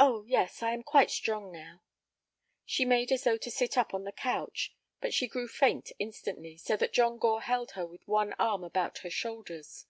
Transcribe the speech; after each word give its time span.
"Oh 0.00 0.24
yes, 0.24 0.60
I 0.60 0.72
am 0.72 0.82
quite 0.82 1.08
strong 1.08 1.52
now." 1.52 1.80
She 2.64 2.84
made 2.84 3.12
as 3.12 3.22
though 3.22 3.36
to 3.36 3.48
sit 3.48 3.78
up 3.78 3.94
on 3.94 4.02
the 4.02 4.10
couch, 4.10 4.74
but 5.00 5.14
she 5.14 5.28
grew 5.28 5.46
faint 5.46 5.92
instantly, 6.00 6.56
so 6.56 6.76
that 6.76 6.92
John 6.92 7.16
Gore 7.16 7.42
held 7.42 7.70
her 7.78 7.86
with 7.86 8.08
one 8.08 8.32
arm 8.40 8.64
about 8.64 8.98
her 9.04 9.10
shoulders. 9.10 9.86